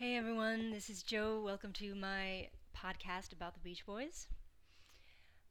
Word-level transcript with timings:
Hey 0.00 0.16
everyone, 0.16 0.70
this 0.70 0.88
is 0.88 1.02
Joe. 1.02 1.42
Welcome 1.44 1.72
to 1.72 1.92
my 1.96 2.46
podcast 2.72 3.32
about 3.32 3.54
the 3.54 3.60
Beach 3.64 3.84
Boys. 3.84 4.28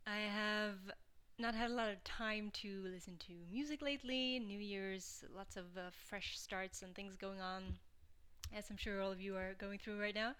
I 0.07 0.19
have 0.19 0.77
not 1.37 1.53
had 1.53 1.69
a 1.69 1.73
lot 1.73 1.89
of 1.89 2.01
time 2.05 2.51
to 2.61 2.81
listen 2.85 3.17
to 3.27 3.33
music 3.51 3.81
lately. 3.81 4.39
New 4.39 4.57
Year's, 4.57 5.25
lots 5.35 5.57
of 5.57 5.65
uh, 5.77 5.89
fresh 6.07 6.39
starts 6.39 6.81
and 6.81 6.95
things 6.95 7.17
going 7.17 7.41
on, 7.41 7.61
as 8.55 8.69
I'm 8.69 8.77
sure 8.77 9.01
all 9.01 9.11
of 9.11 9.19
you 9.19 9.35
are 9.35 9.53
going 9.59 9.79
through 9.79 9.99
right 9.99 10.15
now. 10.15 10.31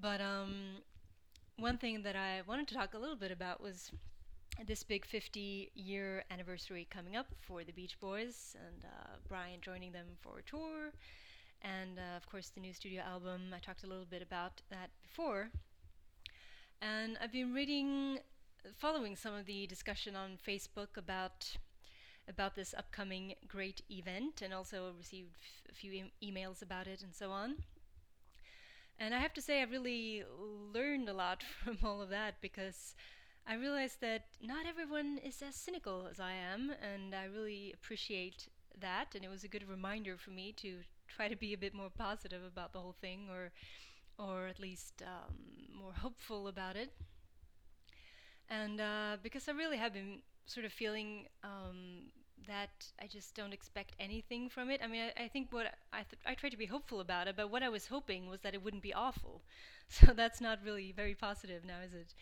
But 0.00 0.22
um, 0.22 0.54
one 1.58 1.76
thing 1.76 2.02
that 2.04 2.16
I 2.16 2.40
wanted 2.48 2.68
to 2.68 2.74
talk 2.74 2.94
a 2.94 2.98
little 2.98 3.16
bit 3.16 3.30
about 3.30 3.62
was 3.62 3.90
this 4.66 4.82
big 4.82 5.04
50 5.04 5.72
year 5.74 6.24
anniversary 6.30 6.88
coming 6.88 7.16
up 7.16 7.26
for 7.38 7.64
the 7.64 7.72
Beach 7.72 8.00
Boys 8.00 8.56
and 8.66 8.86
uh, 8.86 9.16
Brian 9.28 9.60
joining 9.60 9.92
them 9.92 10.06
for 10.22 10.38
a 10.38 10.42
tour 10.42 10.92
and 11.62 11.98
uh, 11.98 12.16
of 12.16 12.28
course 12.28 12.48
the 12.48 12.60
new 12.60 12.72
studio 12.72 13.02
album. 13.02 13.52
I 13.54 13.58
talked 13.58 13.84
a 13.84 13.86
little 13.86 14.06
bit 14.08 14.22
about 14.22 14.62
that 14.70 14.90
before. 15.02 15.50
And 16.80 17.18
I've 17.20 17.32
been 17.32 17.52
reading, 17.52 18.18
following 18.76 19.16
some 19.16 19.34
of 19.34 19.46
the 19.46 19.66
discussion 19.66 20.16
on 20.16 20.38
Facebook 20.46 20.96
about 20.96 21.56
about 22.28 22.54
this 22.54 22.74
upcoming 22.76 23.34
great 23.48 23.82
event, 23.90 24.40
and 24.40 24.54
also 24.54 24.92
received 24.96 25.40
a 25.68 25.74
few 25.74 26.04
emails 26.22 26.62
about 26.62 26.86
it 26.86 27.02
and 27.02 27.14
so 27.14 27.30
on. 27.30 27.56
And 28.98 29.14
I 29.14 29.18
have 29.18 29.32
to 29.34 29.42
say, 29.42 29.60
I 29.60 29.64
really 29.64 30.22
learned 30.72 31.08
a 31.08 31.14
lot 31.14 31.42
from 31.64 31.78
all 31.82 32.00
of 32.00 32.10
that 32.10 32.34
because 32.40 32.94
I 33.46 33.54
realized 33.54 34.00
that 34.00 34.26
not 34.40 34.66
everyone 34.66 35.18
is 35.24 35.42
as 35.42 35.56
cynical 35.56 36.06
as 36.08 36.20
I 36.20 36.32
am, 36.32 36.72
and 36.82 37.14
I 37.14 37.24
really 37.24 37.72
appreciate 37.72 38.48
that. 38.78 39.14
And 39.14 39.24
it 39.24 39.28
was 39.28 39.42
a 39.42 39.48
good 39.48 39.68
reminder 39.68 40.16
for 40.16 40.30
me 40.30 40.52
to 40.58 40.80
try 41.16 41.28
to 41.28 41.36
be 41.36 41.52
a 41.52 41.58
bit 41.58 41.74
more 41.74 41.90
positive 41.90 42.42
about 42.44 42.72
the 42.72 42.80
whole 42.80 42.96
thing, 43.00 43.28
or 43.30 43.50
or 44.18 44.46
at 44.48 44.60
least 44.60 45.02
um, 45.06 45.34
more 45.78 45.92
hopeful 45.94 46.48
about 46.48 46.76
it. 46.76 46.92
And 48.48 48.80
uh, 48.80 49.16
because 49.22 49.48
I 49.48 49.52
really 49.52 49.76
have 49.76 49.92
been 49.92 50.20
sort 50.46 50.66
of 50.66 50.72
feeling 50.72 51.26
um, 51.44 52.10
that 52.48 52.70
I 53.00 53.06
just 53.06 53.34
don't 53.34 53.52
expect 53.52 53.94
anything 54.00 54.48
from 54.48 54.70
it. 54.70 54.80
I 54.82 54.86
mean, 54.88 55.10
I, 55.16 55.24
I 55.24 55.28
think 55.28 55.48
what 55.52 55.66
I 55.92 55.98
th- 56.02 56.20
I 56.26 56.34
tried 56.34 56.50
to 56.50 56.56
be 56.56 56.66
hopeful 56.66 57.00
about 57.00 57.28
it, 57.28 57.36
but 57.36 57.50
what 57.50 57.62
I 57.62 57.68
was 57.68 57.86
hoping 57.86 58.28
was 58.28 58.40
that 58.40 58.54
it 58.54 58.62
wouldn't 58.62 58.82
be 58.82 58.94
awful. 58.94 59.42
So 59.92 60.12
that's 60.14 60.40
not 60.40 60.60
really 60.64 60.92
very 60.92 61.16
positive 61.16 61.64
now, 61.64 61.80
is 61.84 61.92
it? 61.92 62.14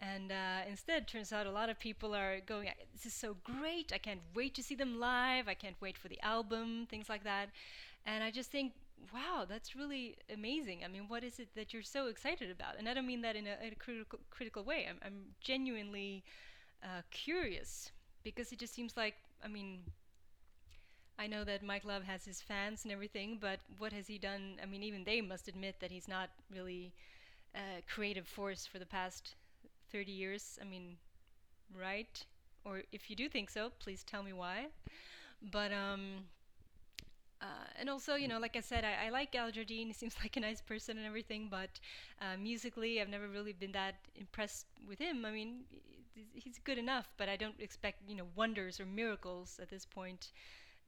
And 0.00 0.30
uh, 0.30 0.60
instead, 0.68 1.08
turns 1.08 1.32
out 1.32 1.46
a 1.46 1.50
lot 1.50 1.68
of 1.68 1.80
people 1.80 2.14
are 2.14 2.40
going, 2.46 2.68
This 2.92 3.06
is 3.06 3.14
so 3.14 3.36
great. 3.42 3.92
I 3.92 3.98
can't 3.98 4.20
wait 4.34 4.54
to 4.54 4.62
see 4.62 4.76
them 4.76 5.00
live. 5.00 5.48
I 5.48 5.54
can't 5.54 5.76
wait 5.80 5.98
for 5.98 6.08
the 6.08 6.20
album, 6.22 6.86
things 6.88 7.08
like 7.08 7.24
that. 7.24 7.48
And 8.08 8.24
I 8.24 8.30
just 8.30 8.50
think, 8.50 8.72
wow, 9.12 9.46
that's 9.48 9.76
really 9.76 10.16
amazing. 10.32 10.84
I 10.84 10.88
mean, 10.88 11.04
what 11.08 11.24
is 11.24 11.38
it 11.40 11.48
that 11.56 11.74
you're 11.74 11.82
so 11.82 12.06
excited 12.08 12.50
about? 12.50 12.78
And 12.78 12.88
I 12.88 12.94
don't 12.94 13.06
mean 13.06 13.22
that 13.22 13.36
in 13.36 13.46
a, 13.46 13.56
in 13.66 13.72
a 13.72 13.76
critical, 13.76 14.20
critical 14.30 14.64
way. 14.64 14.86
I'm, 14.90 14.98
I'm 15.04 15.18
genuinely 15.40 16.24
uh, 16.84 17.02
curious 17.10 17.92
because 18.24 18.52
it 18.52 18.60
just 18.60 18.74
seems 18.74 18.96
like, 18.96 19.16
I 19.44 19.48
mean, 19.48 19.80
I 21.18 21.26
know 21.26 21.44
that 21.44 21.62
Mike 21.62 21.84
Love 21.84 22.04
has 22.04 22.24
his 22.24 22.40
fans 22.40 22.84
and 22.84 22.92
everything, 22.92 23.38
but 23.40 23.60
what 23.78 23.92
has 23.92 24.06
he 24.06 24.18
done? 24.18 24.58
I 24.62 24.66
mean, 24.66 24.82
even 24.82 25.04
they 25.04 25.20
must 25.20 25.48
admit 25.48 25.80
that 25.80 25.90
he's 25.90 26.08
not 26.08 26.30
really 26.50 26.92
a 27.54 27.82
creative 27.88 28.28
force 28.28 28.66
for 28.66 28.78
the 28.78 28.86
past 28.86 29.36
30 29.92 30.12
years. 30.12 30.58
I 30.60 30.64
mean, 30.64 30.98
right? 31.74 32.24
Or 32.64 32.82
if 32.92 33.10
you 33.10 33.16
do 33.16 33.28
think 33.28 33.50
so, 33.50 33.70
please 33.80 34.04
tell 34.04 34.22
me 34.24 34.32
why. 34.34 34.68
But 35.42 35.72
um, 35.72 36.18
uh, 36.18 36.37
and 37.78 37.88
also, 37.88 38.14
you 38.14 38.28
know, 38.28 38.38
like 38.38 38.56
I 38.56 38.60
said, 38.60 38.84
I, 38.84 39.06
I, 39.06 39.10
like 39.10 39.34
Al 39.34 39.50
Jardine. 39.50 39.88
He 39.88 39.92
seems 39.92 40.14
like 40.22 40.36
a 40.36 40.40
nice 40.40 40.60
person 40.60 40.98
and 40.98 41.06
everything, 41.06 41.48
but 41.50 41.80
uh, 42.20 42.36
musically, 42.38 43.00
I've 43.00 43.08
never 43.08 43.28
really 43.28 43.52
been 43.52 43.72
that 43.72 43.94
impressed 44.16 44.66
with 44.88 44.98
him. 44.98 45.24
I 45.24 45.30
mean, 45.30 45.60
he's 46.34 46.58
good 46.58 46.78
enough, 46.78 47.08
but 47.16 47.28
I 47.28 47.36
don't 47.36 47.60
expect, 47.60 48.02
you 48.08 48.16
know, 48.16 48.26
wonders 48.34 48.80
or 48.80 48.86
miracles 48.86 49.58
at 49.62 49.70
this 49.70 49.84
point 49.84 50.32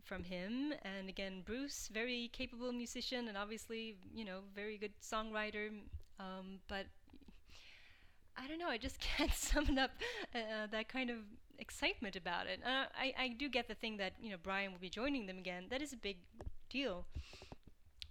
from 0.05 0.25
him. 0.25 0.73
And 0.83 1.09
again, 1.09 1.43
Bruce, 1.45 1.89
very 1.93 2.31
capable 2.33 2.73
musician 2.73 3.29
and 3.29 3.37
obviously, 3.37 3.97
you 4.15 4.25
know, 4.25 4.41
very 4.55 4.77
good 4.79 4.93
songwriter. 5.03 5.71
Um, 6.19 6.61
but 6.69 6.87
I 8.37 8.47
don't 8.47 8.59
know, 8.59 8.69
I 8.69 8.79
just 8.79 9.01
can't 9.17 9.33
summon 9.33 9.79
up 9.79 9.91
uh, 10.35 10.67
that 10.71 10.89
kind 10.89 11.11
of 11.11 11.19
excitement 11.59 12.17
about 12.17 12.47
it. 12.47 12.61
Uh, 12.65 12.87
I, 12.99 13.13
I 13.19 13.29
do 13.29 13.49
get 13.49 13.69
the 13.69 13.75
thing 13.75 13.99
that, 13.99 14.15
you 14.21 14.31
know, 14.31 14.37
Brian 14.43 14.73
will 14.73 14.79
be 14.79 14.89
joining 14.89 15.27
them 15.27 15.39
again. 15.39 15.65
That 15.71 15.83
is 15.83 15.93
a 15.93 15.97
big 15.97 16.17
deal 16.71 17.07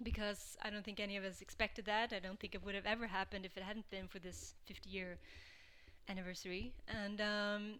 because 0.02 0.58
I 0.64 0.70
don't 0.70 0.84
think 0.86 1.00
any 1.00 1.18
of 1.18 1.24
us 1.26 1.42
expected 1.42 1.86
that. 1.86 2.14
I 2.14 2.20
don't 2.20 2.40
think 2.40 2.56
it 2.56 2.64
would 2.64 2.76
have 2.76 2.86
ever 2.86 3.08
happened 3.08 3.46
if 3.46 3.58
it 3.58 3.64
hadn't 3.64 3.90
been 3.90 4.08
for 4.08 4.20
this 4.20 4.54
50 4.66 4.90
year 4.90 5.18
anniversary. 6.10 6.74
And 6.88 7.22
um, 7.22 7.80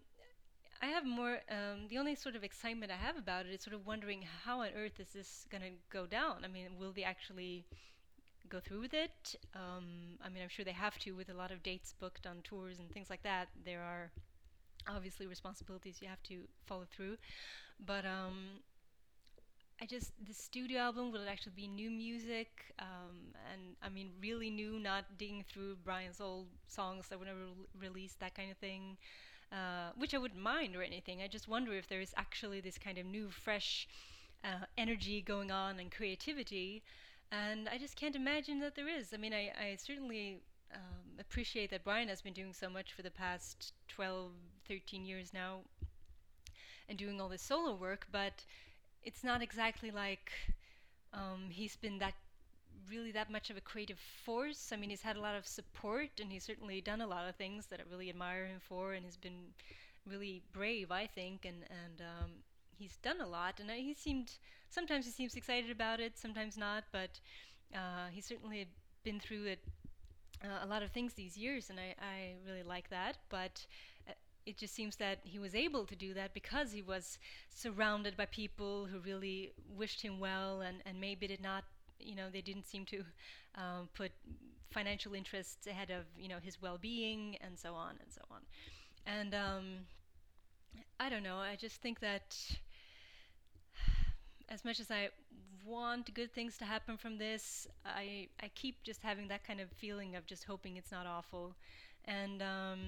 I 0.82 0.86
have 0.86 1.06
more, 1.06 1.40
um, 1.50 1.88
the 1.88 1.98
only 1.98 2.14
sort 2.14 2.36
of 2.36 2.44
excitement 2.44 2.92
I 2.92 2.96
have 2.96 3.16
about 3.18 3.46
it 3.46 3.52
is 3.54 3.62
sort 3.62 3.74
of 3.74 3.86
wondering 3.86 4.24
how 4.44 4.60
on 4.62 4.70
earth 4.76 5.00
is 5.00 5.10
this 5.14 5.46
going 5.50 5.62
to 5.62 5.70
go 5.90 6.06
down? 6.06 6.44
I 6.44 6.48
mean, 6.48 6.68
will 6.78 6.92
they 6.92 7.04
actually 7.04 7.66
go 8.48 8.60
through 8.60 8.80
with 8.80 8.94
it? 8.94 9.36
Um, 9.54 10.18
I 10.24 10.28
mean, 10.28 10.42
I'm 10.42 10.48
sure 10.48 10.64
they 10.64 10.72
have 10.72 10.98
to 11.00 11.12
with 11.12 11.30
a 11.30 11.34
lot 11.34 11.50
of 11.50 11.62
dates 11.62 11.94
booked 11.98 12.26
on 12.26 12.38
tours 12.44 12.78
and 12.80 12.90
things 12.90 13.10
like 13.10 13.22
that. 13.22 13.48
There 13.64 13.82
are 13.82 14.10
obviously 14.88 15.26
responsibilities 15.26 15.98
you 16.02 16.08
have 16.08 16.22
to 16.24 16.42
follow 16.66 16.86
through. 16.90 17.16
But 17.84 18.04
um, 18.06 18.60
I 19.80 19.86
just 19.86 20.12
the 20.26 20.34
studio 20.34 20.78
album 20.80 21.10
will 21.10 21.22
it 21.22 21.28
actually 21.28 21.52
be 21.56 21.66
new 21.66 21.90
music, 21.90 22.74
um, 22.78 23.32
and 23.50 23.76
I 23.82 23.88
mean 23.88 24.10
really 24.20 24.50
new, 24.50 24.78
not 24.78 25.16
digging 25.18 25.42
through 25.48 25.76
Brian's 25.84 26.20
old 26.20 26.48
songs 26.68 27.08
that 27.08 27.18
were 27.18 27.24
never 27.24 27.38
re- 27.38 27.88
released, 27.88 28.20
that 28.20 28.34
kind 28.34 28.50
of 28.50 28.58
thing. 28.58 28.98
Uh, 29.52 29.90
which 29.96 30.14
I 30.14 30.18
wouldn't 30.18 30.40
mind 30.40 30.76
or 30.76 30.82
anything. 30.82 31.22
I 31.22 31.28
just 31.28 31.48
wonder 31.48 31.72
if 31.74 31.88
there 31.88 32.00
is 32.00 32.14
actually 32.16 32.60
this 32.60 32.78
kind 32.78 32.98
of 32.98 33.06
new, 33.06 33.30
fresh 33.30 33.88
uh, 34.44 34.66
energy 34.78 35.22
going 35.22 35.50
on 35.50 35.80
and 35.80 35.90
creativity, 35.90 36.82
and 37.32 37.68
I 37.68 37.76
just 37.78 37.96
can't 37.96 38.14
imagine 38.14 38.60
that 38.60 38.76
there 38.76 38.88
is. 38.88 39.12
I 39.12 39.16
mean, 39.16 39.34
I, 39.34 39.52
I 39.60 39.76
certainly 39.76 40.40
um, 40.74 41.18
appreciate 41.18 41.70
that 41.70 41.84
Brian 41.84 42.08
has 42.08 42.22
been 42.22 42.32
doing 42.32 42.52
so 42.52 42.70
much 42.70 42.92
for 42.92 43.02
the 43.02 43.10
past 43.10 43.72
12, 43.88 44.30
13 44.68 45.04
years 45.04 45.34
now 45.34 45.62
and 46.88 46.98
doing 46.98 47.20
all 47.20 47.28
this 47.28 47.42
solo 47.42 47.74
work, 47.74 48.06
but 48.10 48.44
it's 49.04 49.24
not 49.24 49.42
exactly 49.42 49.90
like 49.90 50.32
um, 51.12 51.48
he's 51.50 51.76
been 51.76 51.98
that 51.98 52.14
really 52.90 53.12
that 53.12 53.30
much 53.30 53.50
of 53.50 53.56
a 53.56 53.60
creative 53.60 53.98
force. 53.98 54.70
I 54.72 54.76
mean, 54.76 54.90
he's 54.90 55.02
had 55.02 55.16
a 55.16 55.20
lot 55.20 55.36
of 55.36 55.46
support 55.46 56.10
and 56.20 56.32
he's 56.32 56.44
certainly 56.44 56.80
done 56.80 57.00
a 57.00 57.06
lot 57.06 57.28
of 57.28 57.36
things 57.36 57.66
that 57.66 57.80
I 57.80 57.84
really 57.90 58.10
admire 58.10 58.46
him 58.46 58.60
for 58.60 58.92
and 58.94 59.04
he's 59.04 59.16
been 59.16 59.52
really 60.06 60.42
brave, 60.52 60.90
I 60.90 61.06
think, 61.06 61.44
and, 61.44 61.64
and 61.70 62.00
um, 62.00 62.30
he's 62.76 62.96
done 63.02 63.20
a 63.20 63.26
lot. 63.26 63.60
And 63.60 63.70
uh, 63.70 63.74
he 63.74 63.94
seemed, 63.94 64.32
sometimes 64.70 65.04
he 65.04 65.12
seems 65.12 65.34
excited 65.34 65.70
about 65.70 66.00
it, 66.00 66.18
sometimes 66.18 66.56
not, 66.56 66.84
but 66.92 67.20
uh, 67.74 68.08
he 68.10 68.20
certainly 68.20 68.66
been 69.04 69.20
through 69.20 69.44
it 69.46 69.60
uh, 70.44 70.64
a 70.64 70.66
lot 70.66 70.82
of 70.82 70.90
things 70.90 71.14
these 71.14 71.36
years, 71.36 71.70
and 71.70 71.78
I, 71.78 71.94
I 72.00 72.34
really 72.46 72.62
like 72.62 72.90
that. 72.90 73.18
But 73.28 73.66
it 74.50 74.56
just 74.58 74.74
seems 74.74 74.96
that 74.96 75.18
he 75.24 75.38
was 75.38 75.54
able 75.54 75.84
to 75.86 75.96
do 75.96 76.12
that 76.14 76.34
because 76.34 76.72
he 76.72 76.82
was 76.82 77.18
surrounded 77.48 78.16
by 78.16 78.26
people 78.26 78.86
who 78.90 78.98
really 78.98 79.52
wished 79.76 80.02
him 80.02 80.20
well, 80.20 80.60
and, 80.60 80.78
and 80.86 81.00
maybe 81.00 81.26
did 81.26 81.42
not, 81.42 81.64
you 81.98 82.14
know, 82.14 82.28
they 82.32 82.40
didn't 82.40 82.66
seem 82.66 82.84
to 82.86 82.98
um, 83.54 83.88
put 83.94 84.10
financial 84.70 85.14
interests 85.14 85.66
ahead 85.66 85.90
of, 85.90 86.04
you 86.18 86.28
know, 86.28 86.38
his 86.42 86.60
well-being 86.60 87.36
and 87.40 87.58
so 87.58 87.74
on 87.74 87.90
and 88.02 88.12
so 88.12 88.22
on. 88.30 88.40
And 89.06 89.34
um, 89.34 89.64
I 90.98 91.08
don't 91.08 91.22
know. 91.22 91.36
I 91.36 91.56
just 91.56 91.80
think 91.80 92.00
that 92.00 92.36
as 94.48 94.64
much 94.64 94.80
as 94.80 94.90
I 94.90 95.10
want 95.64 96.12
good 96.14 96.32
things 96.32 96.56
to 96.58 96.64
happen 96.64 96.96
from 96.96 97.18
this. 97.18 97.66
I 97.84 98.28
I 98.42 98.48
keep 98.54 98.82
just 98.82 99.02
having 99.02 99.28
that 99.28 99.44
kind 99.44 99.60
of 99.60 99.70
feeling 99.70 100.16
of 100.16 100.26
just 100.26 100.44
hoping 100.44 100.76
it's 100.76 100.90
not 100.90 101.06
awful. 101.06 101.54
And 102.04 102.42
um, 102.42 102.78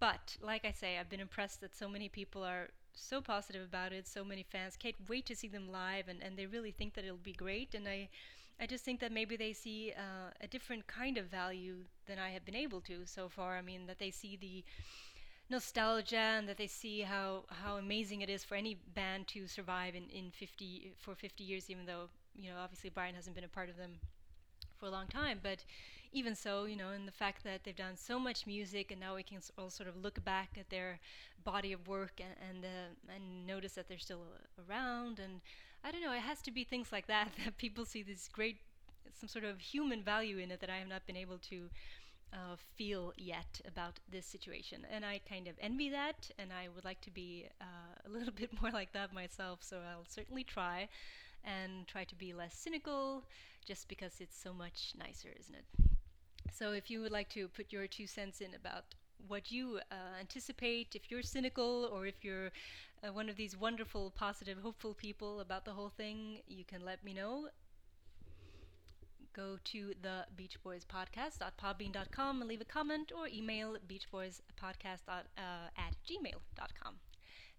but 0.00 0.36
like 0.42 0.64
I 0.64 0.72
say, 0.72 0.98
I've 0.98 1.10
been 1.10 1.20
impressed 1.20 1.60
that 1.60 1.76
so 1.76 1.88
many 1.88 2.08
people 2.08 2.42
are 2.42 2.68
so 2.94 3.20
positive 3.20 3.62
about 3.62 3.92
it. 3.92 4.06
So 4.06 4.24
many 4.24 4.44
fans 4.44 4.76
can't 4.76 4.94
wait 5.08 5.26
to 5.26 5.36
see 5.36 5.48
them 5.48 5.70
live, 5.70 6.08
and, 6.08 6.22
and 6.22 6.36
they 6.36 6.46
really 6.46 6.70
think 6.70 6.94
that 6.94 7.04
it'll 7.04 7.16
be 7.16 7.32
great. 7.32 7.74
And 7.74 7.88
I 7.88 8.08
I 8.60 8.66
just 8.66 8.84
think 8.84 9.00
that 9.00 9.12
maybe 9.12 9.36
they 9.36 9.52
see 9.52 9.92
uh, 9.96 10.30
a 10.40 10.46
different 10.46 10.86
kind 10.86 11.18
of 11.18 11.26
value 11.26 11.84
than 12.06 12.18
I 12.18 12.30
have 12.30 12.44
been 12.44 12.54
able 12.54 12.80
to 12.82 13.04
so 13.04 13.28
far. 13.28 13.56
I 13.56 13.62
mean 13.62 13.86
that 13.86 13.98
they 13.98 14.10
see 14.10 14.36
the 14.36 14.64
nostalgia 15.50 16.16
and 16.16 16.48
that 16.48 16.56
they 16.56 16.66
see 16.66 17.02
how 17.02 17.44
how 17.62 17.76
amazing 17.76 18.22
it 18.22 18.30
is 18.30 18.42
for 18.44 18.54
any 18.54 18.76
band 18.94 19.26
to 19.28 19.46
survive 19.46 19.94
in 19.94 20.08
in 20.08 20.30
50 20.30 20.92
for 20.98 21.14
50 21.14 21.44
years 21.44 21.68
even 21.68 21.84
though 21.84 22.08
you 22.34 22.50
know 22.50 22.56
obviously 22.58 22.90
Brian 22.90 23.14
hasn't 23.14 23.34
been 23.34 23.44
a 23.44 23.48
part 23.48 23.68
of 23.68 23.76
them 23.76 23.92
for 24.78 24.86
a 24.86 24.90
long 24.90 25.06
time 25.06 25.40
but 25.42 25.64
even 26.14 26.34
so 26.34 26.64
you 26.64 26.76
know 26.76 26.90
and 26.90 27.06
the 27.06 27.12
fact 27.12 27.44
that 27.44 27.64
they've 27.64 27.76
done 27.76 27.96
so 27.96 28.18
much 28.18 28.46
music 28.46 28.90
and 28.90 29.00
now 29.00 29.14
we 29.16 29.22
can 29.22 29.38
all 29.58 29.70
sort 29.70 29.88
of 29.88 29.96
look 29.96 30.24
back 30.24 30.50
at 30.58 30.70
their 30.70 30.98
body 31.44 31.72
of 31.72 31.86
work 31.88 32.20
and 32.20 32.34
and, 32.48 32.64
uh, 32.64 33.14
and 33.14 33.46
notice 33.46 33.72
that 33.74 33.88
they're 33.88 33.98
still 33.98 34.22
around 34.68 35.18
and 35.18 35.40
I 35.82 35.90
don't 35.90 36.02
know 36.02 36.12
it 36.12 36.20
has 36.20 36.40
to 36.42 36.50
be 36.50 36.64
things 36.64 36.92
like 36.92 37.06
that 37.08 37.30
that 37.44 37.58
people 37.58 37.84
see 37.84 38.02
this 38.02 38.28
great 38.28 38.58
some 39.12 39.28
sort 39.28 39.44
of 39.44 39.60
human 39.60 40.02
value 40.02 40.38
in 40.38 40.50
it 40.50 40.60
that 40.60 40.70
I 40.70 40.76
have 40.76 40.88
not 40.88 41.06
been 41.06 41.16
able 41.16 41.38
to 41.50 41.68
uh, 42.32 42.56
feel 42.76 43.12
yet 43.16 43.60
about 43.66 44.00
this 44.10 44.26
situation. 44.26 44.86
And 44.90 45.04
I 45.04 45.20
kind 45.28 45.46
of 45.46 45.54
envy 45.60 45.88
that, 45.90 46.30
and 46.38 46.50
I 46.52 46.68
would 46.74 46.84
like 46.84 47.00
to 47.02 47.10
be 47.10 47.46
uh, 47.60 47.64
a 48.06 48.10
little 48.10 48.32
bit 48.36 48.50
more 48.60 48.70
like 48.70 48.92
that 48.92 49.12
myself. 49.12 49.60
So 49.62 49.78
I'll 49.78 50.06
certainly 50.08 50.44
try 50.44 50.88
and 51.44 51.86
try 51.86 52.04
to 52.04 52.14
be 52.14 52.32
less 52.32 52.54
cynical 52.56 53.24
just 53.64 53.88
because 53.88 54.20
it's 54.20 54.36
so 54.36 54.52
much 54.52 54.94
nicer, 54.98 55.28
isn't 55.38 55.54
it? 55.54 55.93
So 56.52 56.72
if 56.72 56.90
you 56.90 57.00
would 57.00 57.12
like 57.12 57.28
to 57.30 57.48
put 57.48 57.72
your 57.72 57.86
two 57.86 58.06
cents 58.06 58.40
in 58.40 58.54
about 58.54 58.84
what 59.26 59.50
you 59.50 59.80
uh, 59.90 60.18
anticipate, 60.20 60.94
if 60.94 61.10
you're 61.10 61.22
cynical 61.22 61.88
or 61.92 62.06
if 62.06 62.24
you're 62.24 62.50
uh, 63.02 63.12
one 63.12 63.28
of 63.28 63.36
these 63.36 63.56
wonderful, 63.56 64.10
positive, 64.10 64.58
hopeful 64.62 64.94
people 64.94 65.40
about 65.40 65.64
the 65.64 65.72
whole 65.72 65.90
thing, 65.90 66.40
you 66.46 66.64
can 66.64 66.84
let 66.84 67.04
me 67.04 67.14
know. 67.14 67.48
Go 69.32 69.58
to 69.64 69.94
the 70.00 70.26
Beach 70.36 70.62
Boys 70.62 70.84
Podcast.podbean.com 70.84 72.40
and 72.40 72.48
leave 72.48 72.60
a 72.60 72.64
comment 72.64 73.10
or 73.16 73.26
email 73.26 73.76
beachboyspodcast 73.88 75.00
uh, 75.08 75.20
at 75.76 75.96
gmail.com. 76.08 76.94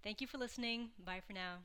Thank 0.02 0.22
you 0.22 0.28
for 0.28 0.38
listening. 0.38 0.90
Bye 1.04 1.22
for 1.26 1.34
now. 1.34 1.58